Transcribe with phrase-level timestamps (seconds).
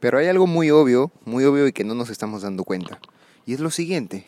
[0.00, 2.98] Pero hay algo muy obvio, muy obvio y que no nos estamos dando cuenta.
[3.46, 4.26] Y es lo siguiente.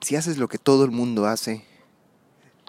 [0.00, 1.64] Si haces lo que todo el mundo hace,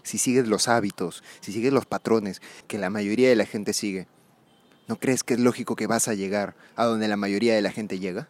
[0.04, 4.08] si sigues los hábitos, si sigues los patrones que la mayoría de la gente sigue,
[4.88, 7.72] ¿no crees que es lógico que vas a llegar a donde la mayoría de la
[7.72, 8.28] gente llega?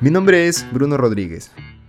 [0.00, 1.50] Mi nombre es Bruno Rodríguez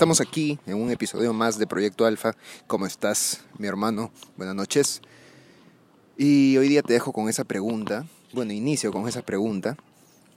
[0.00, 2.34] Estamos aquí en un episodio más de Proyecto Alfa.
[2.66, 4.10] ¿Cómo estás, mi hermano?
[4.38, 5.02] Buenas noches.
[6.16, 8.06] Y hoy día te dejo con esa pregunta.
[8.32, 9.76] Bueno, inicio con esa pregunta,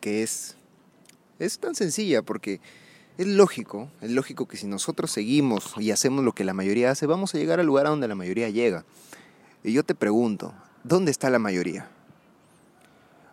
[0.01, 0.57] que es
[1.39, 2.59] es tan sencilla porque
[3.17, 7.05] es lógico, es lógico que si nosotros seguimos y hacemos lo que la mayoría hace,
[7.05, 8.83] vamos a llegar al lugar a donde la mayoría llega.
[9.63, 10.53] Y yo te pregunto,
[10.83, 11.89] ¿dónde está la mayoría?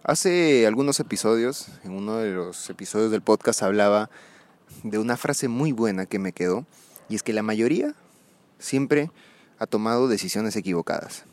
[0.05, 4.11] Hace algunos episodios, en uno de los episodios del podcast hablaba
[4.83, 6.67] de una frase muy buena que me quedó,
[7.09, 7.95] y es que la mayoría
[8.59, 9.11] siempre
[9.59, 11.25] ha tomado decisiones equivocadas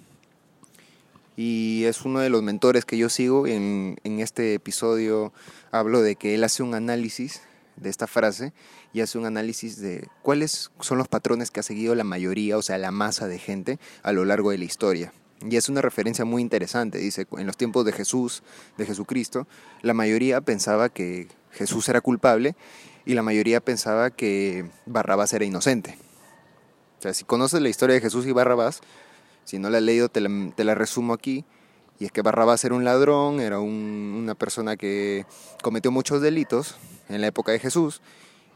[1.37, 3.47] y es uno de los mentores que yo sigo.
[3.47, 5.31] En, en, este episodio
[5.71, 7.41] hablo de que él hace un análisis
[7.77, 8.53] de esta frase
[8.91, 12.63] y hace un análisis de cuáles son los patrones que ha seguido la mayoría, o
[12.63, 15.13] sea, la masa de gente a lo largo de la historia.
[15.47, 16.97] Y es una referencia muy interesante.
[16.97, 18.41] Dice, en los tiempos de Jesús,
[18.79, 19.47] de Jesucristo,
[19.83, 22.55] la mayoría pensaba que Jesús era culpable
[23.05, 25.97] y la mayoría pensaba que Barrabás era inocente.
[26.99, 28.81] O sea, si conoces la historia de Jesús y Barrabás,
[29.47, 31.45] si no la has leído, te la, resumo aquí.
[31.99, 35.25] Y es que Barrabás era un ladrón, era una persona que
[35.63, 36.75] cometió muchos delitos
[37.07, 38.01] en la época de Jesús.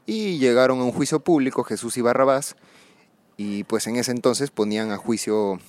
[0.05, 2.57] Y llegaron a un juicio público, Jesús y Barrabás.
[3.37, 5.59] Y pues en ese entonces ponían a juicio,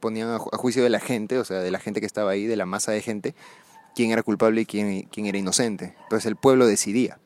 [0.00, 2.56] ponían a, juicio de la gente, o sea, de la gente que estaba ahí, de
[2.56, 3.36] la masa de gente,
[3.96, 5.94] quién era culpable y quién, quién era inocente.
[6.02, 7.18] Entonces el pueblo decidía.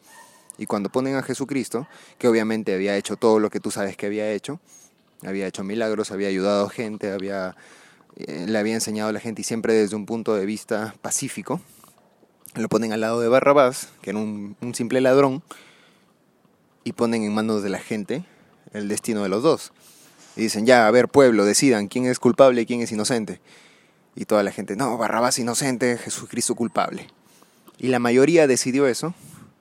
[0.57, 4.07] Y cuando ponen a Jesucristo, que obviamente había hecho todo lo que tú sabes que
[4.07, 4.61] había hecho,
[5.23, 7.57] había hecho milagros, había ayudado gente, había,
[8.17, 11.61] eh, le había enseñado a la gente y siempre desde un punto de vista pacífico.
[12.55, 15.43] Lo ponen al lado de Barrabás, que era un, un simple ladrón,
[16.85, 18.25] y ponen en manos de la gente
[18.73, 19.73] el destino de los dos.
[20.37, 23.41] Y dicen, ya, a ver, pueblo, decidan quién es culpable y quién es inocente.
[24.15, 27.09] Y toda la gente, no, Barrabás inocente, Jesucristo culpable.
[27.79, 29.15] Y la mayoría decidió eso.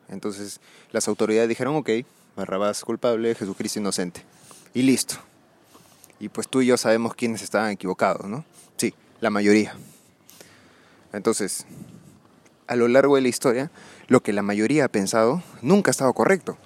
[0.09, 0.59] Entonces
[0.91, 1.89] las autoridades dijeron, ok,
[2.35, 4.23] Barrabás culpable, Jesucristo inocente.
[4.73, 5.15] Y listo.
[6.19, 8.43] Y pues tú y yo sabemos quiénes estaban equivocados, ¿no?
[8.77, 9.75] Sí, la mayoría.
[11.13, 11.65] Entonces,
[12.67, 13.71] a lo largo de la historia,
[14.07, 16.57] lo que la mayoría ha pensado nunca ha estado correcto.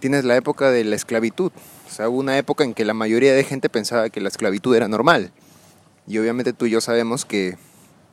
[0.00, 1.52] Tienes la época de la esclavitud.
[1.86, 4.74] O sea, hubo una época en que la mayoría de gente pensaba que la esclavitud
[4.74, 5.30] era normal.
[6.06, 7.56] Y obviamente tú y yo sabemos que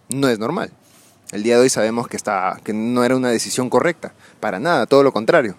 [0.09, 0.71] no es normal.
[1.31, 4.13] El día de hoy sabemos que, está, que no era una decisión correcta.
[4.39, 5.57] Para nada, todo lo contrario.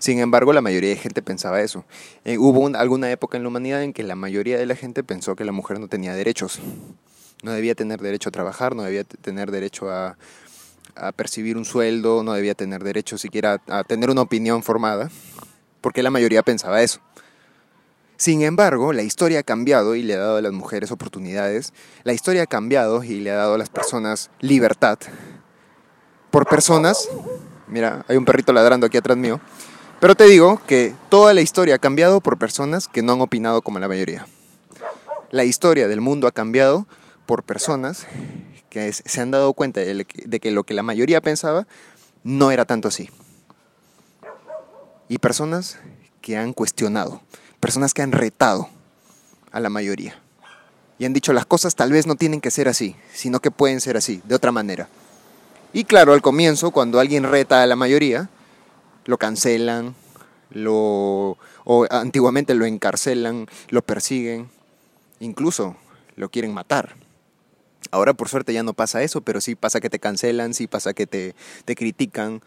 [0.00, 1.84] Sin embargo, la mayoría de gente pensaba eso.
[2.24, 5.36] Eh, hubo alguna época en la humanidad en que la mayoría de la gente pensó
[5.36, 6.58] que la mujer no tenía derechos.
[7.42, 10.16] No debía tener derecho a trabajar, no debía tener derecho a,
[11.16, 15.10] percibir un sueldo, no debía tener derecho siquiera a, tener una opinión formada,
[15.82, 17.00] porque la mayoría pensaba eso.
[18.20, 21.72] Sin embargo, la historia ha cambiado y le ha dado a las mujeres oportunidades.
[22.04, 24.98] La historia ha cambiado y le ha dado a las personas libertad.
[26.30, 27.08] Por personas,
[27.66, 29.40] mira, hay un perrito ladrando aquí atrás mío,
[30.00, 33.62] pero te digo que toda la historia ha cambiado por personas que no han opinado
[33.62, 34.26] como la mayoría.
[35.30, 36.86] La historia del mundo ha cambiado
[37.24, 38.06] por personas
[38.68, 41.66] que se han dado cuenta de que lo que la mayoría pensaba
[42.22, 43.08] no era tanto así.
[45.08, 45.78] Y personas
[46.20, 47.22] que han cuestionado,
[47.60, 48.68] personas que han retado
[49.52, 50.18] a la mayoría.
[50.98, 53.80] Y han dicho las cosas tal vez no tienen que ser así, sino que pueden
[53.80, 54.88] ser así, de otra manera.
[55.72, 58.28] Y claro, al comienzo, cuando alguien reta a la mayoría,
[59.04, 59.94] lo cancelan,
[60.50, 64.50] lo, o antiguamente lo encarcelan, lo persiguen,
[65.20, 65.76] incluso
[66.16, 66.96] lo quieren matar.
[67.92, 70.92] Ahora por suerte ya no pasa eso, pero sí pasa que te cancelan, sí pasa
[70.92, 71.34] que te,
[71.64, 72.42] te critican,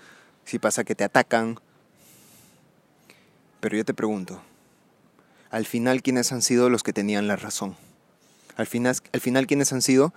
[0.45, 1.60] sí pasa que te atacan.
[3.60, 4.42] Pero yo te pregunto,
[5.54, 7.76] al final, ¿quiénes han sido los que tenían la razón?
[8.56, 10.12] Al final, al final ¿quiénes han sido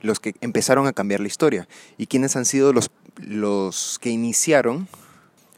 [0.00, 1.68] los que empezaron a cambiar la historia?
[1.98, 4.88] ¿Y quiénes han sido los, los que iniciaron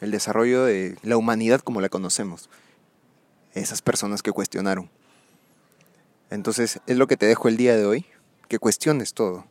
[0.00, 2.50] el desarrollo de la humanidad como la conocemos?
[3.54, 4.90] Esas personas que cuestionaron.
[6.30, 8.06] Entonces, es lo que te dejo el día de hoy,
[8.48, 9.44] que cuestiones todo.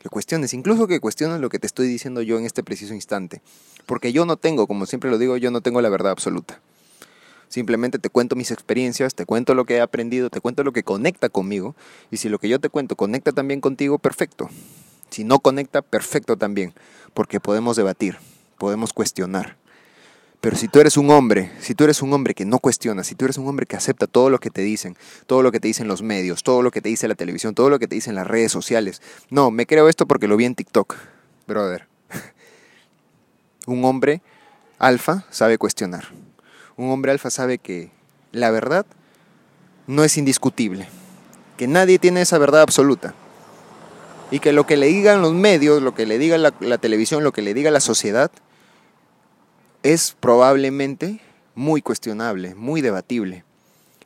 [0.00, 3.40] Que cuestiones, incluso que cuestiones lo que te estoy diciendo yo en este preciso instante.
[3.86, 6.60] Porque yo no tengo, como siempre lo digo, yo no tengo la verdad absoluta.
[7.48, 10.82] Simplemente te cuento mis experiencias, te cuento lo que he aprendido, te cuento lo que
[10.82, 11.74] conecta conmigo.
[12.10, 14.50] Y si lo que yo te cuento conecta también contigo, perfecto.
[15.10, 16.74] Si no conecta, perfecto también.
[17.12, 18.16] Porque podemos debatir,
[18.58, 19.56] podemos cuestionar.
[20.40, 23.14] Pero si tú eres un hombre, si tú eres un hombre que no cuestiona, si
[23.14, 24.96] tú eres un hombre que acepta todo lo que te dicen,
[25.26, 27.70] todo lo que te dicen los medios, todo lo que te dice la televisión, todo
[27.70, 29.00] lo que te dicen las redes sociales.
[29.30, 30.96] No, me creo esto porque lo vi en TikTok.
[31.46, 31.86] Brother.
[33.66, 34.20] Un hombre
[34.78, 36.23] alfa sabe cuestionar
[36.76, 37.90] un hombre alfa sabe que
[38.32, 38.86] la verdad
[39.86, 40.88] no es indiscutible,
[41.56, 43.14] que nadie tiene esa verdad absoluta
[44.30, 47.32] y que lo que le digan los medios, lo que le diga la, televisión, lo
[47.32, 48.30] que le diga la sociedad,
[49.82, 51.20] es probablemente
[51.54, 53.44] muy cuestionable, muy debatible.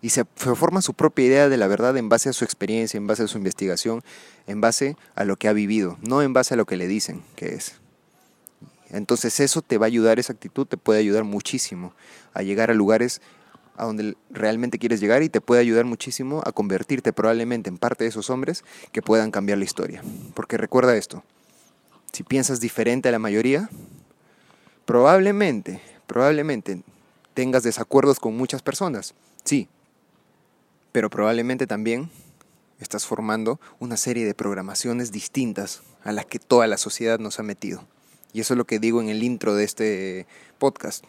[0.00, 3.06] Y se, forma su propia idea de la verdad en base a su experiencia, en
[3.06, 4.02] base a su investigación,
[4.46, 7.22] en base a lo que ha vivido, no en base a lo que le dicen
[7.34, 7.80] que es.
[8.90, 11.94] Entonces eso te va a ayudar, esa actitud te puede ayudar muchísimo
[12.34, 13.20] a llegar a lugares
[13.76, 18.04] a donde realmente quieres llegar y te puede ayudar muchísimo a convertirte probablemente en parte
[18.04, 20.02] de esos hombres que puedan cambiar la historia.
[20.34, 21.22] Porque recuerda esto,
[22.12, 23.70] si piensas diferente a la mayoría,
[24.84, 26.82] probablemente, probablemente
[27.34, 29.14] tengas desacuerdos con muchas personas,
[29.44, 29.68] sí,
[30.90, 32.10] pero probablemente también
[32.80, 37.44] estás formando una serie de programaciones distintas a las que toda la sociedad nos ha
[37.44, 37.84] metido.
[38.32, 40.26] Y eso es lo que digo en el intro de este
[40.58, 41.04] podcast.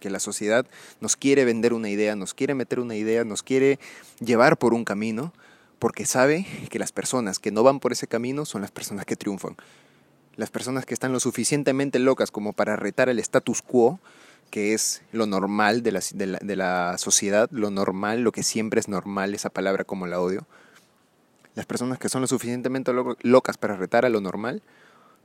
[0.00, 0.66] Que la sociedad
[1.00, 3.78] nos quiere vender una idea, nos quiere meter una idea, nos quiere
[4.20, 5.32] llevar por un camino,
[5.78, 9.16] porque sabe que las personas que no van por ese camino son las personas que
[9.16, 9.56] triunfan.
[10.36, 13.98] Las personas que están lo suficientemente locas como para retar el status quo,
[14.50, 18.88] que es lo normal de la, de la sociedad, lo normal, lo que siempre es
[18.88, 20.46] normal, esa palabra como la odio.
[21.54, 24.62] Las personas que son lo suficientemente locas para retar a lo normal,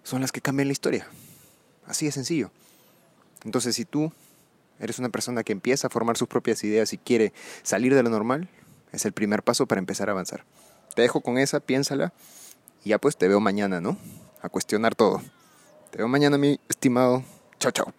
[0.06, 1.08] son las que cambian la historia.
[1.86, 2.52] Así de sencillo.
[3.44, 4.14] Entonces, si tú
[4.80, 8.10] eres una persona que empieza a formar sus propias ideas y quiere salir de lo
[8.10, 8.48] normal,
[8.92, 10.46] es el primer paso para empezar a avanzar.
[10.96, 12.14] Te dejo con esa, piénsala
[12.84, 13.98] y ya pues te veo mañana, ¿no?
[14.42, 15.22] A cuestionar todo.
[15.92, 17.24] Te veo mañana, mi estimado.
[17.60, 17.94] Chao, chao.